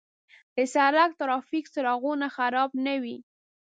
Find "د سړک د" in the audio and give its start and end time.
0.55-1.17